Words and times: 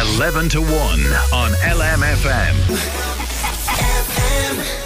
11 0.00 0.48
to 0.48 0.62
1 0.62 0.70
on 0.70 1.52
LMFM. 1.52 3.11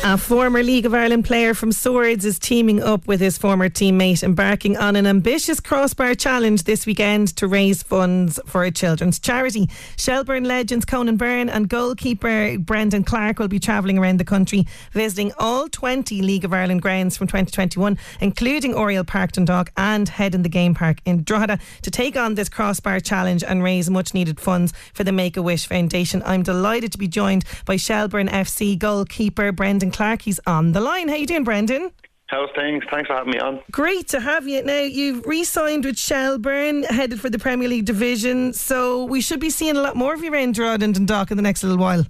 A 0.09 0.17
former 0.17 0.63
League 0.63 0.87
of 0.87 0.95
Ireland 0.95 1.25
player 1.25 1.53
from 1.53 1.73
Swords 1.73 2.25
is 2.25 2.39
teaming 2.39 2.81
up 2.81 3.09
with 3.09 3.19
his 3.19 3.37
former 3.37 3.69
teammate, 3.69 4.23
embarking 4.23 4.77
on 4.77 4.95
an 4.95 5.05
ambitious 5.05 5.59
crossbar 5.59 6.15
challenge 6.15 6.63
this 6.63 6.87
weekend 6.87 7.35
to 7.39 7.49
raise 7.49 7.83
funds 7.83 8.39
for 8.47 8.63
a 8.63 8.71
children's 8.71 9.19
charity. 9.19 9.69
Shelbourne 9.97 10.45
legends 10.45 10.85
Conan 10.85 11.17
Byrne 11.17 11.49
and 11.49 11.69
goalkeeper 11.69 12.57
Brendan 12.57 13.03
Clarke 13.03 13.41
will 13.41 13.49
be 13.49 13.59
travelling 13.59 13.99
around 13.99 14.21
the 14.21 14.25
country, 14.25 14.65
visiting 14.93 15.33
all 15.41 15.69
20 15.69 16.23
League 16.23 16.45
of 16.45 16.53
Ireland 16.53 16.83
grounds 16.83 17.17
from 17.17 17.27
2021, 17.27 17.99
including 18.21 18.75
Oriel 18.77 19.03
Park 19.03 19.33
Dundalk 19.33 19.73
and 19.77 20.09
Head 20.09 20.37
in 20.37 20.43
the 20.43 20.49
Game 20.49 20.77
Park 20.77 20.99
in 21.05 21.25
Drogheda, 21.25 21.59
to 21.83 21.91
take 21.91 22.17
on 22.17 22.37
this 22.37 22.49
crossbar 22.49 23.01
challenge 23.01 23.43
and 23.43 23.61
raise 23.61 23.91
much 23.91 24.15
needed 24.15 24.39
funds 24.39 24.73
for 24.95 25.03
the 25.03 25.11
Make 25.11 25.37
a 25.37 25.43
Wish 25.43 25.67
Foundation. 25.67 26.23
I'm 26.25 26.45
delighted 26.45 26.93
to 26.93 26.99
be 26.99 27.09
joined 27.09 27.45
by 27.65 27.75
Shelbourne 27.75 28.29
FC 28.29 28.79
goalkeeper 28.79 29.51
Brendan 29.51 29.91
Clarke. 29.97 30.23
He's 30.23 30.41
on 30.47 30.73
the 30.73 30.81
line. 30.81 31.09
How 31.09 31.15
you 31.15 31.27
doing, 31.27 31.45
Brendan? 31.45 31.91
How's 32.27 32.51
things? 32.55 32.85
Thanks 32.91 33.07
for 33.07 33.15
having 33.15 33.33
me 33.33 33.39
on. 33.39 33.63
Great 33.71 34.09
to 34.09 34.21
have 34.21 34.47
you. 34.47 34.63
Now, 34.63 34.83
you've 34.83 35.25
re 35.25 35.43
signed 35.43 35.85
with 35.85 35.97
Shelbourne, 35.97 36.83
headed 36.83 37.21
for 37.21 37.31
the 37.31 37.39
Premier 37.39 37.69
League 37.69 37.87
division, 37.87 38.53
so 38.53 39.05
we 39.05 39.21
should 39.21 39.41
be 39.41 39.49
seeing 39.49 39.77
a 39.77 39.81
lot 39.81 39.97
more 39.97 40.13
of 40.13 40.23
you 40.23 40.33
around 40.33 40.55
Drogheda 40.55 40.85
and 40.85 40.95
Dundalk 40.95 41.31
in 41.31 41.37
the 41.37 41.43
next 41.43 41.63
little 41.63 41.79
while. 41.79 42.05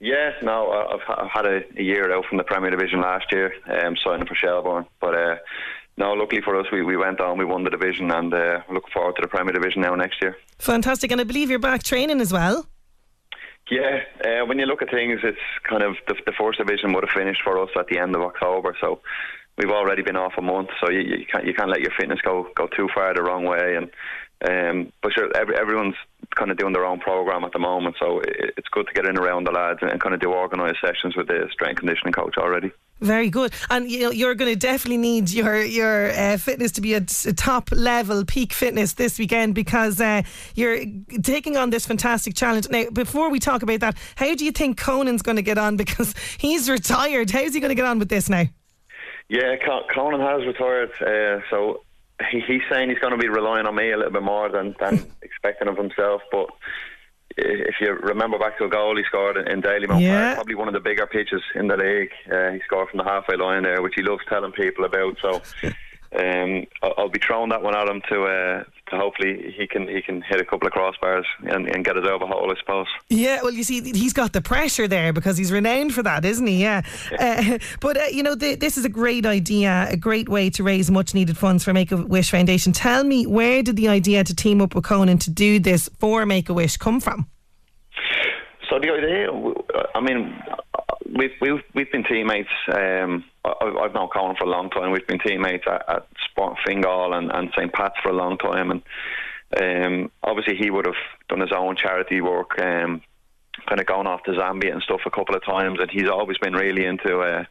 Yeah, 0.00 0.32
no, 0.42 0.70
I've, 0.70 1.18
I've 1.18 1.30
had 1.30 1.46
a, 1.46 1.60
a, 1.76 1.82
year 1.82 2.12
out 2.12 2.24
from 2.26 2.38
the 2.38 2.44
Premier 2.44 2.70
Division 2.70 3.00
last 3.00 3.26
year, 3.30 3.52
um, 3.66 3.94
signing 4.02 4.26
for 4.26 4.34
Shelbourne. 4.34 4.86
But 5.00 5.14
uh, 5.14 5.36
no, 5.96 6.12
luckily 6.14 6.40
for 6.40 6.58
us, 6.58 6.66
we, 6.72 6.82
we 6.82 6.96
went 6.96 7.20
on, 7.20 7.36
we 7.36 7.44
won 7.44 7.62
the 7.62 7.70
division, 7.70 8.10
and 8.10 8.32
uh, 8.32 8.60
look 8.72 8.84
forward 8.92 9.16
to 9.16 9.22
the 9.22 9.28
Premier 9.28 9.52
Division 9.52 9.82
now 9.82 9.94
next 9.94 10.22
year. 10.22 10.36
Fantastic. 10.58 11.12
And 11.12 11.20
I 11.20 11.24
believe 11.24 11.50
you're 11.50 11.58
back 11.58 11.82
training 11.82 12.20
as 12.20 12.32
well. 12.32 12.66
Yeah, 13.72 14.00
uh, 14.22 14.44
when 14.44 14.58
you 14.58 14.66
look 14.66 14.82
at 14.82 14.90
things, 14.90 15.20
it's 15.24 15.38
kind 15.66 15.82
of 15.82 15.96
the, 16.06 16.14
the 16.26 16.32
first 16.38 16.58
division 16.58 16.92
would 16.92 17.04
have 17.04 17.16
finished 17.16 17.40
for 17.42 17.58
us 17.62 17.70
at 17.78 17.86
the 17.86 17.98
end 17.98 18.14
of 18.14 18.20
October, 18.20 18.76
so 18.78 19.00
we've 19.56 19.70
already 19.70 20.02
been 20.02 20.16
off 20.16 20.34
a 20.36 20.42
month. 20.42 20.68
So 20.78 20.90
you, 20.90 21.00
you 21.00 21.24
can't 21.24 21.46
you 21.46 21.54
can't 21.54 21.70
let 21.70 21.80
your 21.80 21.92
fitness 21.98 22.20
go 22.20 22.48
go 22.54 22.66
too 22.66 22.90
far 22.94 23.14
the 23.14 23.22
wrong 23.22 23.44
way. 23.44 23.76
And 23.78 23.88
um, 24.44 24.92
but 25.02 25.14
sure, 25.14 25.34
every, 25.34 25.56
everyone's 25.56 25.94
kind 26.36 26.50
of 26.50 26.58
doing 26.58 26.74
their 26.74 26.84
own 26.84 27.00
program 27.00 27.44
at 27.44 27.52
the 27.52 27.60
moment, 27.60 27.96
so 27.98 28.20
it, 28.20 28.52
it's 28.58 28.68
good 28.68 28.88
to 28.88 28.92
get 28.92 29.06
in 29.06 29.18
around 29.18 29.46
the 29.46 29.52
lads 29.52 29.78
and, 29.80 29.90
and 29.90 30.02
kind 30.02 30.14
of 30.14 30.20
do 30.20 30.34
organised 30.34 30.82
sessions 30.84 31.16
with 31.16 31.28
the 31.28 31.48
strength 31.50 31.78
conditioning 31.78 32.12
coach 32.12 32.34
already. 32.36 32.72
Very 33.02 33.30
good, 33.30 33.52
and 33.68 33.90
you 33.90 34.00
know 34.00 34.10
you're 34.10 34.36
going 34.36 34.52
to 34.52 34.58
definitely 34.58 34.96
need 34.96 35.28
your 35.30 35.60
your 35.60 36.10
uh, 36.10 36.36
fitness 36.36 36.70
to 36.72 36.80
be 36.80 36.94
at 36.94 37.08
top 37.36 37.70
level, 37.72 38.24
peak 38.24 38.52
fitness 38.52 38.92
this 38.92 39.18
weekend 39.18 39.56
because 39.56 40.00
uh, 40.00 40.22
you're 40.54 40.84
taking 41.20 41.56
on 41.56 41.70
this 41.70 41.84
fantastic 41.84 42.36
challenge. 42.36 42.68
Now, 42.70 42.84
before 42.92 43.28
we 43.28 43.40
talk 43.40 43.64
about 43.64 43.80
that, 43.80 43.98
how 44.14 44.36
do 44.36 44.44
you 44.44 44.52
think 44.52 44.78
Conan's 44.78 45.20
going 45.20 45.36
to 45.36 45.42
get 45.42 45.58
on? 45.58 45.76
Because 45.82 46.14
he's 46.38 46.70
retired. 46.70 47.30
How's 47.30 47.54
he 47.54 47.60
going 47.60 47.70
to 47.70 47.74
get 47.74 47.84
on 47.84 47.98
with 47.98 48.08
this 48.08 48.28
now? 48.28 48.44
Yeah, 49.28 49.56
Conan 49.92 50.20
has 50.20 50.46
retired, 50.46 50.90
uh, 51.00 51.42
so 51.50 51.82
he, 52.30 52.40
he's 52.40 52.62
saying 52.70 52.88
he's 52.88 53.00
going 53.00 53.12
to 53.12 53.18
be 53.18 53.28
relying 53.28 53.66
on 53.66 53.74
me 53.74 53.90
a 53.90 53.96
little 53.96 54.12
bit 54.12 54.22
more 54.22 54.48
than 54.48 54.76
than 54.78 55.10
expecting 55.22 55.66
of 55.66 55.76
himself, 55.76 56.22
but 56.30 56.50
you 57.82 57.92
remember 57.94 58.38
back 58.38 58.56
to 58.58 58.64
a 58.64 58.68
goal 58.68 58.96
he 58.96 59.02
scored 59.04 59.36
in 59.36 59.60
Dalymount 59.60 60.00
yeah. 60.00 60.26
Park, 60.26 60.36
probably 60.36 60.54
one 60.54 60.68
of 60.68 60.74
the 60.74 60.80
bigger 60.80 61.06
pitches 61.06 61.42
in 61.54 61.66
the 61.66 61.76
league. 61.76 62.10
Uh, 62.30 62.52
he 62.52 62.60
scored 62.64 62.88
from 62.88 62.98
the 62.98 63.04
halfway 63.04 63.36
line 63.36 63.64
there, 63.64 63.82
which 63.82 63.94
he 63.96 64.02
loves 64.02 64.22
telling 64.28 64.52
people 64.52 64.84
about. 64.84 65.16
So 65.20 65.42
um, 66.18 66.66
I'll 66.82 67.08
be 67.08 67.18
throwing 67.18 67.50
that 67.50 67.62
one 67.62 67.76
at 67.76 67.88
him 67.88 68.00
to, 68.08 68.22
uh, 68.22 68.64
to 68.90 68.96
hopefully 68.96 69.52
he 69.56 69.66
can 69.66 69.88
he 69.88 70.00
can 70.00 70.22
hit 70.22 70.40
a 70.40 70.44
couple 70.44 70.68
of 70.68 70.72
crossbars 70.72 71.24
and, 71.42 71.68
and 71.68 71.84
get 71.84 71.96
it 71.96 72.06
over 72.06 72.24
hole, 72.24 72.52
I 72.52 72.60
suppose. 72.60 72.86
Yeah, 73.08 73.42
well, 73.42 73.52
you 73.52 73.64
see, 73.64 73.80
he's 73.80 74.12
got 74.12 74.32
the 74.32 74.42
pressure 74.42 74.86
there 74.86 75.12
because 75.12 75.36
he's 75.36 75.50
renowned 75.50 75.92
for 75.92 76.04
that, 76.04 76.24
isn't 76.24 76.46
he? 76.46 76.62
Yeah. 76.62 76.82
Uh, 77.18 77.58
but 77.80 77.96
uh, 77.96 78.04
you 78.12 78.22
know, 78.22 78.36
this 78.36 78.78
is 78.78 78.84
a 78.84 78.90
great 78.90 79.26
idea, 79.26 79.88
a 79.90 79.96
great 79.96 80.28
way 80.28 80.50
to 80.50 80.62
raise 80.62 80.88
much 80.88 81.14
needed 81.14 81.36
funds 81.36 81.64
for 81.64 81.72
Make 81.72 81.90
a 81.90 81.96
Wish 81.96 82.30
Foundation. 82.30 82.72
Tell 82.72 83.02
me, 83.02 83.26
where 83.26 83.62
did 83.62 83.74
the 83.74 83.88
idea 83.88 84.22
to 84.22 84.36
team 84.36 84.60
up 84.60 84.74
with 84.74 84.84
Conan 84.84 85.18
to 85.18 85.30
do 85.30 85.58
this 85.58 85.90
for 85.98 86.24
Make 86.26 86.48
a 86.48 86.54
Wish 86.54 86.76
come 86.76 87.00
from? 87.00 87.26
So 88.72 88.78
the 88.78 88.90
idea, 88.90 89.28
I 89.94 90.00
mean, 90.00 90.34
we've 91.14 91.32
we've 91.42 91.62
we've 91.74 91.92
been 91.92 92.04
teammates. 92.04 92.48
Um, 92.72 93.24
I've 93.44 93.92
known 93.92 94.08
Conan 94.08 94.36
for 94.36 94.44
a 94.44 94.50
long 94.50 94.70
time. 94.70 94.92
We've 94.92 95.06
been 95.06 95.18
teammates 95.18 95.64
at, 95.66 95.84
at 95.86 96.06
Sport 96.30 96.56
Fingal 96.64 97.12
and, 97.12 97.30
and 97.30 97.50
St 97.54 97.70
Pat's 97.70 97.96
for 98.02 98.08
a 98.08 98.14
long 98.14 98.38
time, 98.38 98.70
and 98.70 98.82
um, 99.60 100.10
obviously 100.22 100.56
he 100.56 100.70
would 100.70 100.86
have 100.86 100.94
done 101.28 101.40
his 101.40 101.52
own 101.54 101.76
charity 101.76 102.22
work, 102.22 102.58
um, 102.62 103.02
kind 103.68 103.78
of 103.78 103.84
gone 103.84 104.06
off 104.06 104.22
to 104.22 104.30
Zambia 104.30 104.72
and 104.72 104.82
stuff 104.82 105.00
a 105.04 105.10
couple 105.10 105.34
of 105.34 105.44
times, 105.44 105.78
and 105.78 105.90
he's 105.90 106.08
always 106.08 106.38
been 106.38 106.54
really 106.54 106.86
into. 106.86 107.18
Uh, 107.18 107.44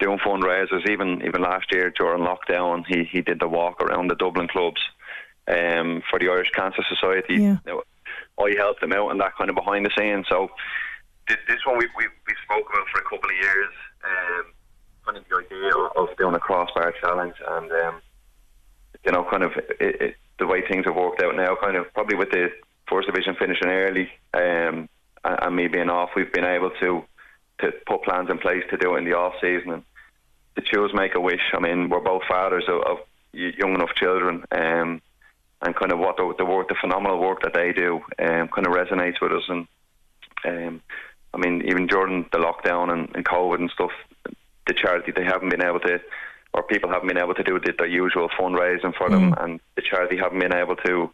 doing 0.00 0.18
fundraisers, 0.18 0.88
even 0.90 1.22
even 1.24 1.42
last 1.42 1.66
year 1.70 1.90
during 1.90 2.24
lockdown, 2.24 2.82
he 2.88 3.04
he 3.04 3.20
did 3.20 3.38
the 3.38 3.46
walk 3.46 3.80
around 3.82 4.08
the 4.08 4.16
Dublin 4.16 4.48
clubs 4.48 4.80
um, 5.46 6.02
for 6.08 6.18
the 6.18 6.28
Irish 6.30 6.50
Cancer 6.50 6.82
Society. 6.88 7.34
Yeah. 7.34 7.58
I 8.40 8.54
helped 8.56 8.82
him 8.82 8.92
out 8.92 9.10
and 9.10 9.20
that 9.20 9.36
kind 9.36 9.50
of 9.50 9.56
behind 9.56 9.86
the 9.86 9.90
scenes. 9.96 10.26
So 10.28 10.48
this, 11.28 11.58
one 11.66 11.78
we 11.78 11.86
we 11.96 12.04
we 12.26 12.34
spoke 12.44 12.68
about 12.68 12.88
for 12.92 13.00
a 13.00 13.04
couple 13.04 13.30
of 13.30 13.36
years. 13.36 13.74
Um, 14.04 14.44
kind 15.04 15.18
of 15.18 15.24
the 15.28 15.36
idea 15.36 15.74
of 15.96 16.16
doing 16.16 16.34
a 16.34 16.38
crossbar 16.38 16.92
challenge, 17.00 17.34
and 17.46 17.70
um, 17.72 18.02
you 19.04 19.12
know, 19.12 19.26
kind 19.30 19.42
of 19.42 19.52
it, 19.80 20.00
it, 20.00 20.14
the 20.38 20.46
way 20.46 20.62
things 20.66 20.86
have 20.86 20.96
worked 20.96 21.22
out 21.22 21.36
now. 21.36 21.56
Kind 21.60 21.76
of 21.76 21.92
probably 21.94 22.16
with 22.16 22.30
the 22.30 22.50
first 22.88 23.06
division 23.06 23.36
finishing 23.38 23.68
early, 23.68 24.08
um, 24.34 24.88
and, 25.24 25.38
and 25.42 25.56
me 25.56 25.68
being 25.68 25.90
off, 25.90 26.10
we've 26.16 26.32
been 26.32 26.44
able 26.44 26.70
to 26.80 27.04
to 27.60 27.72
put 27.86 28.02
plans 28.02 28.28
in 28.30 28.38
place 28.38 28.64
to 28.70 28.76
do 28.76 28.94
it 28.94 28.98
in 28.98 29.04
the 29.04 29.16
off 29.16 29.34
season 29.40 29.70
and 29.72 29.82
to 30.56 30.62
choose 30.62 30.90
make 30.94 31.14
a 31.14 31.20
wish. 31.20 31.40
I 31.54 31.60
mean, 31.60 31.88
we're 31.88 32.00
both 32.00 32.22
fathers 32.28 32.64
of, 32.68 32.82
of 32.82 32.98
young 33.32 33.74
enough 33.74 33.94
children. 33.96 34.44
Um, 34.50 35.00
and 35.62 35.76
kind 35.76 35.92
of 35.92 35.98
what 35.98 36.16
the, 36.16 36.34
the 36.38 36.44
work, 36.44 36.68
the 36.68 36.74
phenomenal 36.80 37.20
work 37.20 37.42
that 37.42 37.54
they 37.54 37.72
do, 37.72 38.00
um, 38.18 38.48
kind 38.48 38.66
of 38.66 38.72
resonates 38.72 39.20
with 39.20 39.32
us. 39.32 39.44
And 39.48 39.66
um, 40.44 40.82
I 41.34 41.38
mean, 41.38 41.62
even 41.66 41.86
during 41.86 42.26
the 42.32 42.38
lockdown 42.38 42.92
and, 42.92 43.08
and 43.14 43.24
COVID 43.24 43.60
and 43.60 43.70
stuff, 43.70 43.92
the 44.66 44.74
charity 44.74 45.12
they 45.12 45.24
haven't 45.24 45.50
been 45.50 45.62
able 45.62 45.80
to, 45.80 46.00
or 46.54 46.62
people 46.64 46.90
haven't 46.90 47.08
been 47.08 47.18
able 47.18 47.34
to 47.34 47.42
do 47.42 47.58
the, 47.58 47.72
the 47.78 47.88
usual 47.88 48.28
fundraising 48.38 48.94
for 48.94 49.08
them, 49.08 49.34
and 49.40 49.60
the 49.76 49.82
charity 49.82 50.16
haven't 50.16 50.40
been 50.40 50.54
able 50.54 50.76
to 50.76 51.10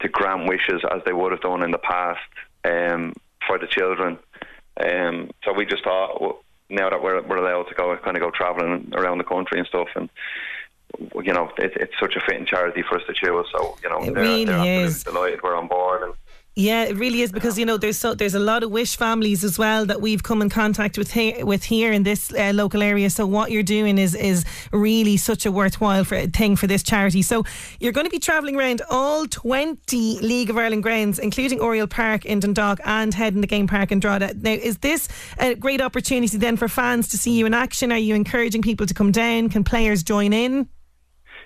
to 0.00 0.08
grant 0.08 0.48
wishes 0.48 0.82
as 0.94 1.02
they 1.04 1.12
would 1.12 1.32
have 1.32 1.40
done 1.40 1.62
in 1.64 1.72
the 1.72 1.78
past 1.78 2.20
um, 2.64 3.12
for 3.46 3.58
the 3.58 3.66
children. 3.66 4.16
Um, 4.80 5.30
so 5.44 5.52
we 5.52 5.66
just 5.66 5.82
thought, 5.82 6.20
well, 6.20 6.44
now 6.70 6.88
that 6.88 7.02
we're 7.02 7.20
we're 7.22 7.38
allowed 7.38 7.64
to 7.64 7.74
go, 7.74 7.96
kind 7.96 8.16
of 8.16 8.22
go 8.22 8.30
travelling 8.30 8.92
around 8.94 9.18
the 9.18 9.24
country 9.24 9.58
and 9.58 9.66
stuff, 9.66 9.88
and 9.96 10.08
you 10.98 11.32
know, 11.32 11.50
it, 11.58 11.72
it's 11.76 11.98
such 12.00 12.16
a 12.16 12.20
fitting 12.20 12.46
charity 12.46 12.82
for 12.82 12.96
us 12.96 13.02
to 13.06 13.12
choose. 13.12 13.46
So, 13.52 13.76
you 13.82 13.90
know, 13.90 13.98
it 13.98 14.14
they're, 14.14 14.22
really 14.22 14.44
they're 14.44 14.84
is. 14.84 15.04
delighted 15.04 15.42
we're 15.42 15.56
on 15.56 15.68
board. 15.68 16.02
And 16.02 16.14
Yeah, 16.54 16.84
it 16.84 16.96
really 16.96 17.22
is 17.22 17.30
because 17.30 17.58
you 17.58 17.64
know 17.66 17.76
there's 17.76 17.98
so 17.98 18.14
there's 18.14 18.34
a 18.34 18.40
lot 18.40 18.62
of 18.62 18.70
wish 18.70 18.96
families 18.96 19.44
as 19.44 19.58
well 19.58 19.86
that 19.86 20.00
we've 20.00 20.22
come 20.22 20.42
in 20.42 20.48
contact 20.48 20.98
with 20.98 21.12
here 21.12 21.44
with 21.44 21.62
here 21.62 21.92
in 21.92 22.02
this 22.02 22.32
uh, 22.32 22.52
local 22.54 22.82
area. 22.82 23.10
So 23.10 23.26
what 23.26 23.50
you're 23.50 23.62
doing 23.62 23.98
is 23.98 24.14
is 24.14 24.44
really 24.72 25.16
such 25.18 25.46
a 25.46 25.52
worthwhile 25.52 26.04
for, 26.04 26.26
thing 26.26 26.56
for 26.56 26.66
this 26.66 26.82
charity. 26.82 27.22
So 27.22 27.44
you're 27.78 27.92
going 27.92 28.06
to 28.06 28.10
be 28.10 28.18
travelling 28.18 28.56
around 28.56 28.82
all 28.90 29.26
20 29.26 30.20
League 30.20 30.50
of 30.50 30.56
Ireland 30.56 30.82
grounds, 30.82 31.18
including 31.18 31.60
Oriel 31.60 31.86
Park 31.86 32.24
in 32.24 32.40
Dundalk 32.40 32.80
and 32.84 33.12
Head 33.14 33.34
in 33.34 33.40
the 33.40 33.46
Game 33.46 33.66
Park 33.66 33.92
in 33.92 34.00
Drogheda. 34.00 34.34
Now, 34.34 34.50
is 34.50 34.78
this 34.78 35.08
a 35.38 35.54
great 35.54 35.80
opportunity 35.80 36.38
then 36.38 36.56
for 36.56 36.66
fans 36.66 37.08
to 37.08 37.18
see 37.18 37.38
you 37.38 37.46
in 37.46 37.54
action? 37.54 37.92
Are 37.92 37.98
you 37.98 38.14
encouraging 38.14 38.62
people 38.62 38.86
to 38.86 38.94
come 38.94 39.12
down? 39.12 39.48
Can 39.48 39.62
players 39.64 40.02
join 40.02 40.32
in? 40.32 40.68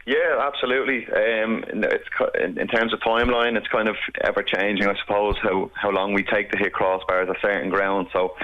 Yeah, 0.04 0.40
absolutely. 0.40 1.06
Um, 1.06 1.64
it's 1.68 2.08
in 2.58 2.66
terms 2.68 2.92
of 2.92 3.00
timeline, 3.00 3.56
it's 3.56 3.68
kind 3.68 3.88
of 3.88 3.96
ever 4.22 4.42
changing. 4.42 4.88
I 4.88 4.96
suppose 4.98 5.36
how 5.42 5.70
how 5.74 5.90
long 5.90 6.12
we 6.12 6.24
take 6.24 6.50
to 6.50 6.58
hit 6.58 6.72
crossbars 6.72 7.30
at 7.30 7.40
certain 7.40 7.70
ground. 7.70 8.08
So, 8.12 8.34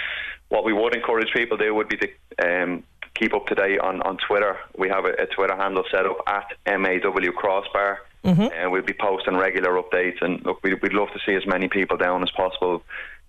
what 0.50 0.64
we 0.64 0.72
would 0.72 0.94
encourage 0.94 1.32
people 1.32 1.58
to 1.58 1.64
do 1.64 1.74
would 1.74 1.88
be 1.88 1.96
to 1.96 2.08
um, 2.44 2.84
keep 3.14 3.34
up 3.34 3.46
to 3.46 3.54
date 3.54 3.80
on, 3.80 4.00
on 4.02 4.18
Twitter. 4.18 4.56
We 4.76 4.88
have 4.88 5.04
a, 5.04 5.12
a 5.22 5.26
Twitter 5.26 5.56
handle 5.56 5.84
set 5.90 6.06
up 6.06 6.18
at 6.26 6.80
MAW 6.80 7.32
Crossbar, 7.36 7.98
mm-hmm. 8.24 8.48
and 8.54 8.70
we'll 8.70 8.82
be 8.82 8.94
posting 8.94 9.36
regular 9.36 9.82
updates. 9.82 10.22
And 10.22 10.44
look, 10.44 10.62
we'd, 10.62 10.80
we'd 10.80 10.92
love 10.92 11.08
to 11.12 11.20
see 11.26 11.34
as 11.34 11.46
many 11.46 11.68
people 11.68 11.96
down 11.96 12.22
as 12.22 12.30
possible. 12.30 12.82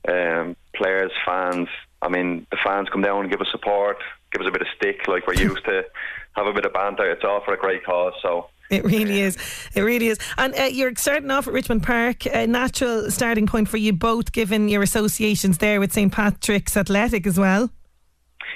Um, 0.07 0.55
players, 0.75 1.11
fans. 1.25 1.67
I 2.01 2.09
mean, 2.09 2.47
the 2.51 2.57
fans 2.63 2.87
come 2.89 3.01
down 3.01 3.21
and 3.21 3.31
give 3.31 3.41
us 3.41 3.47
support, 3.51 3.97
give 4.31 4.41
us 4.41 4.47
a 4.47 4.51
bit 4.51 4.61
of 4.61 4.67
stick, 4.75 5.07
like 5.07 5.27
we're 5.27 5.33
used 5.33 5.65
to 5.65 5.83
have 6.35 6.47
a 6.47 6.53
bit 6.53 6.65
of 6.65 6.73
banter. 6.73 7.09
It's 7.09 7.23
all 7.23 7.41
for 7.43 7.53
a 7.53 7.57
great 7.57 7.83
cause. 7.85 8.13
So. 8.21 8.49
It 8.69 8.83
really 8.83 9.21
is. 9.21 9.35
It 9.73 9.81
really 9.81 10.07
is. 10.07 10.19
And 10.37 10.53
uh, 10.57 10.63
you're 10.65 10.95
starting 10.95 11.31
off 11.31 11.47
at 11.47 11.53
Richmond 11.53 11.81
Park, 11.83 12.27
a 12.27 12.45
natural 12.45 13.09
starting 13.09 13.47
point 13.47 13.67
for 13.67 13.77
you 13.77 13.93
both, 13.93 14.31
given 14.31 14.69
your 14.69 14.83
associations 14.83 15.57
there 15.57 15.79
with 15.79 15.91
St 15.91 16.11
Patrick's 16.13 16.77
Athletic 16.77 17.25
as 17.25 17.39
well. 17.39 17.71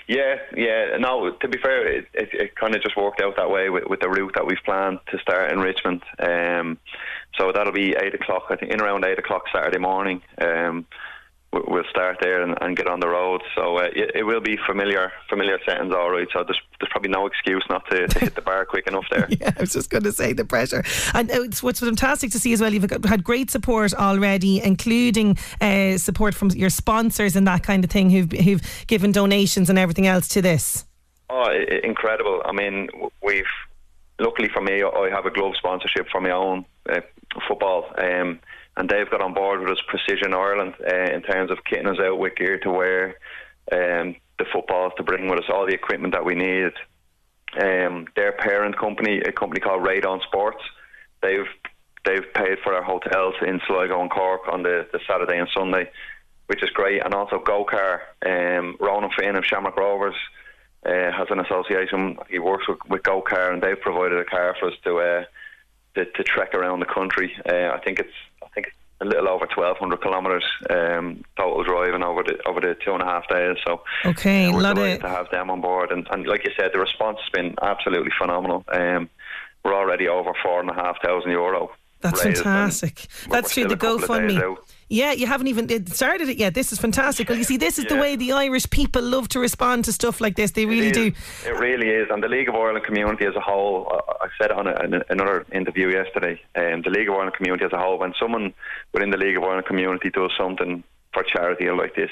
Yeah, 0.07 0.35
yeah. 0.55 0.97
No, 0.99 1.31
to 1.31 1.47
be 1.47 1.57
fair, 1.57 1.87
it, 1.87 2.07
it, 2.13 2.29
it 2.33 2.55
kind 2.55 2.75
of 2.75 2.83
just 2.83 2.97
worked 2.97 3.21
out 3.21 3.35
that 3.37 3.49
way 3.49 3.69
with, 3.69 3.85
with, 3.87 4.01
the 4.01 4.09
route 4.09 4.33
that 4.35 4.45
we've 4.45 4.57
planned 4.65 4.99
to 5.11 5.17
start 5.19 5.51
in 5.51 5.59
Richmond. 5.59 6.03
Um, 6.19 6.77
so 7.37 7.51
that'll 7.51 7.73
be 7.73 7.95
eight 7.99 8.13
o'clock. 8.13 8.43
I 8.49 8.55
think 8.55 8.71
in 8.71 8.81
around 8.81 9.05
eight 9.05 9.17
o'clock 9.17 9.43
Saturday 9.53 9.79
morning. 9.79 10.21
Um, 10.39 10.85
we'll 11.53 11.83
start 11.89 12.17
there 12.21 12.41
and, 12.41 12.57
and, 12.61 12.75
get 12.75 12.87
on 12.87 12.99
the 12.99 13.07
road. 13.07 13.41
So 13.55 13.77
uh, 13.77 13.89
it, 13.95 14.11
it, 14.15 14.23
will 14.23 14.41
be 14.41 14.57
familiar, 14.65 15.11
familiar 15.29 15.59
settings, 15.65 15.93
all 15.93 16.09
right. 16.09 16.27
So 16.33 16.43
there's, 16.43 16.59
there's 16.79 16.89
probably 16.89 17.11
no 17.11 17.27
excuse 17.27 17.63
not 17.69 17.87
to, 17.89 18.07
to 18.07 18.19
hit 18.19 18.35
the 18.35 18.41
bar 18.41 18.65
quick 18.65 18.87
enough 18.87 19.05
there. 19.11 19.27
yeah, 19.41 19.51
I 19.55 19.61
was 19.61 19.73
just 19.73 19.89
going 19.89 20.03
to 20.03 20.11
say 20.11 20.33
the 20.33 20.45
pressure, 20.45 20.83
and 21.13 21.29
uh, 21.31 21.43
it's 21.43 21.61
what's 21.61 21.79
fantastic 21.79 22.31
to 22.31 22.39
see 22.39 22.53
as 22.53 22.61
well. 22.61 22.73
You've 22.73 22.89
had 23.05 23.23
great 23.23 23.51
support 23.51 23.93
already, 23.93 24.61
including 24.61 25.37
uh, 25.61 25.97
support 25.97 26.33
from 26.33 26.49
your 26.51 26.69
sponsors 26.69 27.35
and 27.35 27.47
that 27.47 27.63
kind 27.63 27.83
of 27.83 27.89
thing, 27.89 28.09
who've 28.09 28.31
who've 28.31 28.85
given 28.87 29.11
donations 29.11 29.69
and 29.69 29.77
everything 29.77 30.07
else 30.07 30.27
to 30.29 30.41
this. 30.41 30.85
Oh, 31.29 31.49
incredible! 31.83 32.41
I 32.45 32.51
mean, 32.51 32.89
we've 33.21 33.45
luckily 34.19 34.49
for 34.49 34.61
me, 34.61 34.83
I 34.83 35.09
have 35.09 35.25
a 35.25 35.31
glove 35.31 35.53
sponsorship 35.57 36.07
for 36.09 36.21
my 36.21 36.31
own 36.31 36.65
uh, 36.89 37.01
football. 37.47 37.85
Um, 37.97 38.39
and 38.77 38.89
they've 38.89 39.09
got 39.09 39.21
on 39.21 39.33
board 39.33 39.61
with 39.61 39.69
us 39.69 39.83
Precision 39.87 40.33
Ireland 40.33 40.73
uh, 40.81 41.13
in 41.13 41.21
terms 41.21 41.51
of 41.51 41.59
kitting 41.63 41.87
us 41.87 41.99
out 41.99 42.17
with 42.17 42.35
gear 42.35 42.57
to 42.59 42.71
wear, 42.71 43.15
um, 43.71 44.15
the 44.39 44.45
footballs 44.51 44.93
to 44.97 45.03
bring 45.03 45.29
with 45.29 45.39
us, 45.39 45.49
all 45.49 45.67
the 45.67 45.73
equipment 45.73 46.13
that 46.13 46.25
we 46.25 46.35
need. 46.35 46.71
Um, 47.59 48.07
their 48.15 48.31
parent 48.31 48.77
company, 48.77 49.21
a 49.21 49.31
company 49.31 49.59
called 49.59 49.85
Radon 49.85 50.23
Sports, 50.23 50.63
they've 51.21 51.47
they've 52.03 52.33
paid 52.33 52.57
for 52.63 52.73
our 52.73 52.83
hotels 52.83 53.35
in 53.45 53.61
Sligo 53.65 54.01
and 54.01 54.11
Cork 54.11 54.41
on 54.51 54.63
the, 54.63 54.85
the 54.91 54.99
Saturday 55.07 55.37
and 55.37 55.47
Sunday, 55.53 55.89
which 56.47 56.61
is 56.61 56.69
great. 56.71 57.01
And 57.05 57.13
also 57.13 57.39
GoCar, 57.39 57.99
um, 58.25 58.75
Ronan 58.79 59.11
Finn 59.17 59.37
of 59.37 59.45
Shamrock 59.45 59.77
Rovers 59.77 60.15
uh, 60.85 61.11
has 61.11 61.27
an 61.29 61.39
association. 61.39 62.17
He 62.29 62.39
works 62.39 62.67
with, 62.67 62.79
with 62.89 63.03
GoCar, 63.03 63.53
and 63.53 63.61
they've 63.61 63.79
provided 63.79 64.17
a 64.17 64.25
car 64.25 64.55
for 64.59 64.69
us 64.69 64.75
to. 64.83 64.97
Uh, 64.97 65.23
to, 65.95 66.05
to 66.05 66.23
trek 66.23 66.53
around 66.53 66.79
the 66.79 66.85
country. 66.85 67.35
Uh, 67.47 67.69
I 67.73 67.79
think 67.83 67.99
it's 67.99 68.09
I 68.32 68.32
think 68.32 68.32
it's 68.32 68.32
a 69.03 69.09
little 69.09 69.29
over 69.29 69.45
1,200 69.45 70.01
kilometres 70.01 70.43
um, 70.69 71.23
total 71.37 71.63
driving 71.63 72.03
over 72.03 72.23
the 72.23 72.37
over 72.47 72.59
the 72.59 72.75
two 72.83 72.93
and 72.93 73.01
a 73.01 73.05
half 73.05 73.27
days. 73.27 73.57
So 73.65 73.81
okay, 74.05 74.47
uh, 74.47 74.53
we're 74.53 74.73
delighted 74.73 75.01
to 75.01 75.09
have 75.09 75.29
them 75.31 75.49
on 75.49 75.61
board, 75.61 75.91
and, 75.91 76.07
and 76.11 76.25
like 76.27 76.43
you 76.45 76.51
said, 76.57 76.71
the 76.73 76.79
response 76.79 77.19
has 77.21 77.29
been 77.29 77.55
absolutely 77.61 78.11
phenomenal. 78.19 78.63
Um, 78.71 79.09
we're 79.63 79.75
already 79.75 80.07
over 80.07 80.31
four 80.43 80.59
and 80.59 80.69
a 80.69 80.73
half 80.73 81.01
thousand 81.01 81.31
euro. 81.31 81.71
That's 82.03 82.21
fantastic. 82.21 83.07
That's 83.29 83.53
through 83.53 83.69
the 83.69 83.77
GoFundMe. 83.77 84.57
Yeah, 84.89 85.13
you 85.13 85.25
haven't 85.25 85.47
even 85.47 85.87
started 85.87 86.29
it 86.29 86.37
yet. 86.37 86.53
This 86.53 86.71
is 86.71 86.77
fantastic. 86.77 87.27
Well, 87.27 87.37
you 87.37 87.43
see, 87.43 87.57
this 87.57 87.79
is 87.79 87.85
yeah. 87.85 87.95
the 87.95 88.01
way 88.01 88.15
the 88.15 88.33
Irish 88.33 88.69
people 88.69 89.01
love 89.01 89.27
to 89.29 89.39
respond 89.39 89.85
to 89.85 89.93
stuff 89.93 90.21
like 90.21 90.35
this. 90.35 90.51
They 90.51 90.67
really 90.67 90.89
it 90.89 90.93
do. 90.93 91.11
It 91.47 91.57
really 91.57 91.87
is. 91.87 92.09
And 92.11 92.21
the 92.21 92.27
League 92.27 92.47
of 92.47 92.53
Ireland 92.53 92.85
community 92.85 93.25
as 93.25 93.35
a 93.35 93.39
whole, 93.39 93.87
I 94.21 94.27
said 94.39 94.51
it 94.51 94.57
on 94.57 94.67
a, 94.67 95.03
another 95.09 95.47
interview 95.51 95.89
yesterday, 95.89 96.39
um, 96.55 96.83
the 96.83 96.91
League 96.91 97.09
of 97.09 97.15
Ireland 97.15 97.35
community 97.35 97.65
as 97.65 97.71
a 97.73 97.79
whole, 97.79 97.97
when 97.97 98.13
someone 98.19 98.53
within 98.93 99.09
the 99.09 99.17
League 99.17 99.37
of 99.37 99.43
Ireland 99.43 99.65
community 99.65 100.11
does 100.11 100.31
something 100.37 100.83
for 101.13 101.23
charity 101.23 101.71
like 101.71 101.95
this, 101.95 102.11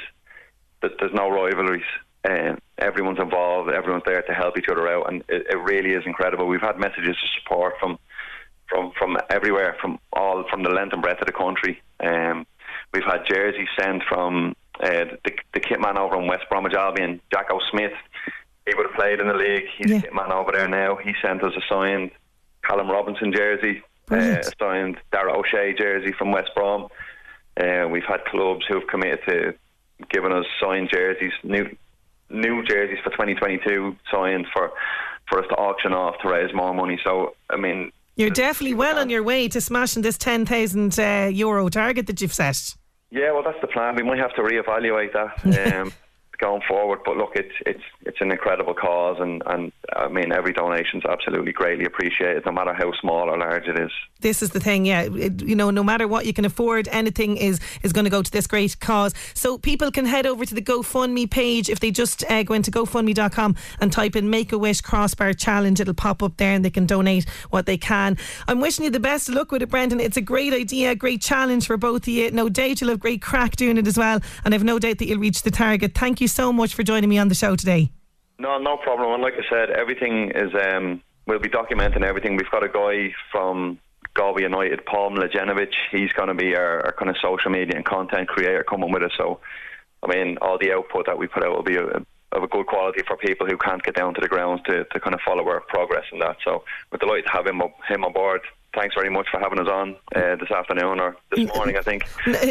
there's 0.82 1.14
no 1.14 1.30
rivalries. 1.30 1.84
Um, 2.28 2.60
everyone's 2.78 3.20
involved, 3.20 3.70
everyone's 3.72 4.04
there 4.06 4.22
to 4.22 4.34
help 4.34 4.58
each 4.58 4.70
other 4.72 4.88
out, 4.88 5.12
and 5.12 5.24
it, 5.28 5.48
it 5.50 5.58
really 5.58 5.92
is 5.92 6.04
incredible. 6.06 6.48
We've 6.48 6.62
had 6.62 6.80
messages 6.80 7.18
of 7.22 7.30
support 7.42 7.76
from 7.80 8.00
from 8.72 8.92
from 8.98 9.18
everywhere, 9.30 9.76
from 9.80 10.00
all 10.14 10.44
from 10.50 10.64
the 10.64 10.70
length 10.70 10.94
and 10.94 11.02
breadth 11.02 11.22
of 11.22 11.28
the 11.28 11.34
country. 11.34 11.82
Um, 12.00 12.48
We've 12.94 13.04
had 13.04 13.26
jerseys 13.26 13.70
sent 13.80 14.04
from 14.08 14.54
uh, 14.80 15.06
the, 15.24 15.32
the 15.54 15.60
kit 15.60 15.80
man 15.80 15.98
over 15.98 16.20
in 16.20 16.28
West 16.28 16.44
Bromwich 16.50 16.74
Albion, 16.74 17.22
Jacko 17.32 17.60
Smith. 17.70 17.94
He 18.68 18.76
would 18.76 18.88
have 18.88 18.96
played 18.96 19.20
in 19.20 19.28
the 19.28 19.34
league. 19.34 19.64
He's 19.78 19.92
yeah. 19.92 20.02
kit 20.02 20.14
man 20.14 20.32
over 20.32 20.52
there 20.52 20.68
now. 20.68 20.98
He 20.98 21.14
sent 21.22 21.44
us 21.44 21.54
a 21.56 21.62
signed 21.70 22.12
Callum 22.64 22.90
Robinson 22.90 23.34
jersey, 23.34 23.82
uh, 24.10 24.42
signed 24.60 24.98
Dara 25.12 25.38
O'Shea 25.38 25.74
jersey 25.74 26.12
from 26.18 26.32
West 26.32 26.52
Brom. 26.54 26.90
Uh, 27.60 27.88
we've 27.90 28.04
had 28.04 28.26
clubs 28.26 28.66
who've 28.68 28.88
committed 28.88 29.20
to 29.28 29.54
giving 30.10 30.32
us 30.32 30.46
signed 30.62 30.90
jerseys, 30.92 31.34
new 31.44 31.76
new 32.30 32.64
jerseys 32.64 33.00
for 33.04 33.10
2022 33.12 33.96
signed 34.12 34.48
for 34.54 34.72
for 35.28 35.40
us 35.40 35.46
to 35.50 35.56
auction 35.56 35.94
off 35.94 36.16
to 36.22 36.30
raise 36.30 36.54
more 36.54 36.74
money. 36.74 37.00
So 37.04 37.36
I 37.50 37.58
mean, 37.58 37.92
you're 38.22 38.30
definitely 38.30 38.76
well 38.76 39.00
on 39.00 39.10
your 39.10 39.24
way 39.24 39.48
to 39.50 39.60
smashing 39.60 40.04
this 40.04 40.18
10,000 40.18 41.00
uh, 41.00 41.30
euro 41.34 41.68
target 41.70 42.08
that 42.08 42.22
you've 42.22 42.34
set. 42.34 42.76
Yeah, 43.10 43.34
well, 43.34 43.44
that's 43.44 43.60
the 43.60 43.68
plan. 43.68 43.96
We 43.96 44.04
might 44.04 44.20
have 44.20 44.34
to 44.36 44.42
reevaluate 44.42 45.14
that. 45.14 45.32
Um, 45.82 45.92
going 46.42 46.62
forward. 46.68 47.00
But 47.06 47.16
look, 47.16 47.32
it's 47.36 47.54
it's 47.66 47.84
it's 48.02 48.18
an 48.20 48.32
incredible 48.32 48.74
cause, 48.74 49.18
and 49.20 49.42
and 49.46 49.72
I 49.96 50.08
mean 50.08 50.32
every 50.34 50.52
donation 50.52 51.00
is 51.00 51.06
absolutely 51.08 51.54
greatly 51.54 51.86
appreciated, 51.86 52.46
no 52.46 52.52
matter 52.52 52.74
how 52.74 52.92
small 53.00 53.30
or 53.30 53.38
large 53.38 53.68
it 53.68 53.80
is. 53.80 53.92
This 54.20 54.42
is 54.42 54.50
the 54.50 54.60
thing, 54.60 54.86
yeah. 54.86 55.04
It, 55.04 55.42
you 55.42 55.56
know, 55.56 55.72
no 55.72 55.84
matter 55.84 56.08
what 56.08 56.26
you 56.26 56.34
can 56.34 56.46
afford, 56.46 56.88
anything 56.92 57.38
is 57.38 57.60
is 57.84 57.94
going 57.94 58.06
to 58.06 58.12
go 58.12 58.22
to 58.22 58.32
this 58.32 58.48
great 58.48 58.80
cause. 58.80 59.14
So 59.34 59.58
people 59.58 59.92
can 59.92 60.06
head 60.06 60.26
over 60.26 60.46
to 60.46 60.56
the 60.56 60.62
GoFundMe 60.62 61.30
page 61.30 61.70
if 61.70 61.80
they 61.80 61.92
just 61.92 62.30
uh, 62.30 62.44
go 62.44 62.54
into 62.54 62.72
GoFundMe.com 62.72 63.56
and 63.80 63.92
type 63.92 64.16
in 64.16 64.30
Make 64.30 64.52
a 64.52 64.58
Wish 64.58 64.82
Crossbar 64.82 65.34
Challenge. 65.34 65.80
It'll 65.80 65.94
pop 65.94 66.24
up 66.24 66.38
there, 66.38 66.54
and 66.54 66.66
they 66.66 66.70
can 66.70 66.86
donate 66.86 67.30
what 67.52 67.66
they 67.66 67.78
can. 67.78 68.18
I'm 68.48 68.60
wishing 68.60 68.86
you 68.86 68.92
the 68.92 69.00
best 69.00 69.30
of 69.30 69.36
luck 69.36 69.52
with 69.52 69.62
it, 69.62 69.70
Brendan. 69.70 70.00
It's 70.00 70.18
a 70.18 70.22
great 70.22 70.54
idea, 70.54 70.96
great 70.96 71.22
challenge 71.22 71.68
for 71.68 71.78
both 71.78 72.04
of 72.04 72.08
you. 72.08 72.32
No 72.32 72.50
doubt 72.50 72.82
you'll 72.82 72.90
have 72.90 73.00
great 73.00 73.22
crack 73.22 73.56
doing 73.56 73.78
it 73.78 73.88
as 73.88 73.98
well, 73.98 74.20
and 74.44 74.54
I've 74.54 74.64
no 74.64 74.80
doubt 74.80 74.98
that 74.98 75.08
you'll 75.08 75.20
reach 75.20 75.44
the 75.44 75.52
target. 75.52 75.94
Thank 75.96 76.20
you 76.22 76.28
so 76.32 76.52
much 76.52 76.74
for 76.74 76.84
joining 76.84 77.10
me 77.10 77.18
on 77.18 77.28
the 77.28 77.36
show 77.36 77.56
today. 77.56 77.92
No, 78.40 78.58
no 78.58 78.78
problem. 78.78 79.14
And 79.14 79.22
like 79.22 79.34
I 79.34 79.50
said, 79.50 79.70
everything 79.70 80.32
is. 80.34 80.52
Um, 80.56 81.02
we'll 81.28 81.40
be 81.40 81.50
documenting 81.50 82.04
everything. 82.04 82.36
We've 82.36 82.50
got 82.50 82.64
a 82.64 82.70
guy 82.70 83.14
from 83.32 83.80
Galway 84.14 84.42
United, 84.42 84.86
Paul 84.86 85.12
Mlajenovic. 85.12 85.74
He's 85.92 86.12
going 86.14 86.28
to 86.28 86.34
be 86.34 86.56
our, 86.56 86.86
our, 86.86 86.92
kind 86.92 87.10
of 87.10 87.18
social 87.22 87.52
media 87.52 87.76
and 87.76 87.86
content 87.86 88.28
creator 88.28 88.64
coming 88.64 88.92
with 88.92 89.04
us. 89.04 89.12
So, 89.16 89.40
I 90.04 90.08
mean, 90.08 90.38
all 90.42 90.58
the 90.58 90.74
output 90.74 91.06
that 91.06 91.18
we 91.18 91.28
put 91.28 91.44
out 91.44 91.56
will 91.56 91.64
be 91.64 91.78
a, 91.78 91.86
of 91.86 92.44
a 92.44 92.48
good 92.48 92.66
quality 92.66 93.02
for 93.08 93.16
people 93.18 93.46
who 93.46 93.58
can't 93.58 93.84
get 93.84 93.96
down 93.96 94.14
to 94.16 94.22
the 94.22 94.28
grounds 94.28 94.62
to, 94.64 94.86
to 94.86 95.00
kind 95.00 95.14
of 95.14 95.22
follow 95.22 95.48
our 95.48 95.62
progress 95.62 96.06
and 96.12 96.22
that. 96.22 96.38
So, 96.44 96.64
we're 96.92 96.98
delighted 96.98 97.26
to 97.28 97.32
have 97.32 97.48
him 97.48 97.62
him 97.88 98.04
on 98.04 98.14
board 98.14 98.42
thanks 98.74 98.96
very 98.96 99.10
much 99.10 99.28
for 99.32 99.40
having 99.40 99.60
us 99.60 99.68
on 99.68 99.96
uh, 100.16 100.36
this 100.36 100.52
afternoon 100.52 101.00
or 101.00 101.18
this 101.36 101.48
morning, 101.56 101.78
I 101.78 101.82
think. 101.82 102.04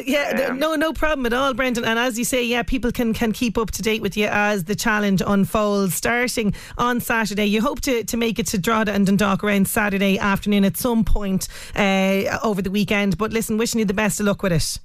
Yeah, 0.06 0.48
um, 0.48 0.58
no, 0.58 0.74
no 0.74 0.92
problem 0.92 1.26
at 1.26 1.32
all, 1.32 1.54
Brendan. 1.54 1.84
And 1.84 1.98
as 1.98 2.18
you 2.18 2.24
say, 2.24 2.44
yeah, 2.44 2.62
people 2.62 2.90
can 2.92 3.12
can 3.12 3.32
keep 3.32 3.56
up 3.58 3.70
to 3.72 3.82
date 3.82 4.02
with 4.02 4.16
you 4.16 4.26
as 4.26 4.64
the 4.64 4.74
challenge 4.74 5.22
unfolds. 5.24 5.94
Starting 5.94 6.54
on 6.78 7.00
Saturday, 7.00 7.44
you 7.46 7.60
hope 7.60 7.80
to, 7.82 8.04
to 8.04 8.16
make 8.16 8.38
it 8.38 8.46
to 8.48 8.58
Drogheda 8.58 8.92
and 8.92 9.06
Dundalk 9.06 9.44
around 9.44 9.68
Saturday 9.68 10.18
afternoon 10.18 10.64
at 10.64 10.76
some 10.76 11.04
point 11.04 11.48
uh, 11.76 12.38
over 12.42 12.62
the 12.62 12.70
weekend. 12.70 13.18
But 13.18 13.32
listen, 13.32 13.58
wishing 13.58 13.78
you 13.78 13.84
the 13.84 13.94
best 13.94 14.20
of 14.20 14.26
luck 14.26 14.42
with 14.42 14.52
it. 14.52 14.78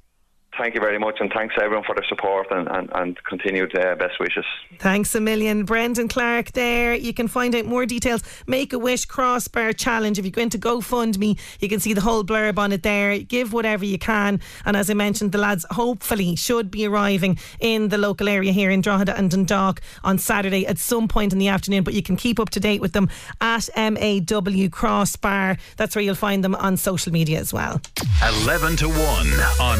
Thank 0.58 0.74
you 0.74 0.80
very 0.80 0.98
much, 0.98 1.18
and 1.20 1.32
thanks 1.34 1.56
everyone 1.62 1.84
for 1.84 1.94
their 1.96 2.06
support 2.08 2.48
and, 2.50 2.68
and, 2.70 2.90
and 2.96 3.24
continued 3.26 3.78
uh, 3.78 3.96
best 3.96 4.20
wishes. 4.22 4.46
Thanks 4.80 5.14
a 5.14 5.20
million. 5.20 5.66
Brendan 5.66 6.08
Clarke 6.08 6.54
there. 6.54 6.94
You 6.94 7.14
can 7.14 7.28
find 7.28 7.54
out 7.56 7.66
more 7.66 7.86
details. 7.86 8.24
Make 8.48 8.72
a 8.72 8.80
Wish 8.80 9.06
Crossbar 9.06 9.74
Challenge. 9.74 10.18
If 10.18 10.24
you're 10.24 10.32
go 10.32 10.42
into 10.42 10.58
GoFundMe, 10.58 11.38
you 11.60 11.68
can 11.68 11.82
see 11.82 11.94
the 11.94 12.02
whole 12.02 12.24
blurb 12.24 12.58
on 12.58 12.72
it 12.72 12.84
there. 12.84 13.20
Give 13.20 13.52
whatever 13.52 13.84
you 13.84 13.98
can. 13.98 14.40
And 14.64 14.78
as 14.78 14.90
I 14.90 14.94
mentioned, 14.94 15.34
the 15.34 15.40
lads 15.40 15.66
hopefully 15.72 16.38
should 16.38 16.72
be 16.72 16.86
arriving 16.86 17.38
in 17.60 17.90
the 17.90 17.98
local 17.98 18.30
area 18.30 18.54
here 18.54 18.72
in 18.72 18.80
Drogheda 18.80 19.18
and 19.18 19.30
Dundalk 19.30 19.82
on 20.06 20.18
Saturday 20.18 20.66
at 20.68 20.78
some 20.78 21.10
point 21.10 21.34
in 21.34 21.40
the 21.40 21.50
afternoon. 21.50 21.84
But 21.84 21.96
you 21.96 22.02
can 22.02 22.16
keep 22.16 22.40
up 22.40 22.50
to 22.52 22.62
date 22.62 22.80
with 22.80 22.94
them 22.94 23.10
at 23.42 23.70
MAW 23.76 24.70
Crossbar. 24.72 25.58
That's 25.76 25.96
where 25.96 26.04
you'll 26.04 26.16
find 26.16 26.46
them 26.46 26.56
on 26.56 26.78
social 26.78 27.12
media 27.12 27.40
as 27.40 27.54
well. 27.54 27.82
11 28.44 28.78
to 28.78 28.88
1 28.88 28.98
on 29.60 29.80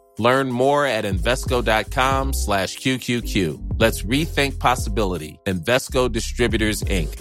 Learn 0.17 0.51
more 0.51 0.85
at 0.85 1.03
Invesco.com 1.05 2.33
slash 2.33 2.77
QQQ. 2.77 3.79
Let's 3.79 4.03
rethink 4.03 4.59
possibility. 4.59 5.39
Invesco 5.45 6.11
Distributors, 6.11 6.83
Inc. 6.83 7.15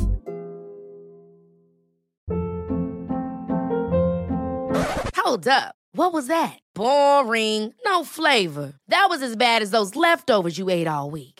Hold 5.17 5.47
up. 5.49 5.75
What 5.93 6.13
was 6.13 6.29
that? 6.29 6.59
Boring. 6.75 7.75
No 7.85 8.05
flavor. 8.05 8.73
That 8.89 9.07
was 9.09 9.23
as 9.23 9.37
bad 9.37 9.63
as 9.63 9.71
those 9.71 9.97
leftovers 9.97 10.59
you 10.59 10.71
ate 10.71 10.87
all 10.87 11.11
week. 11.11 11.40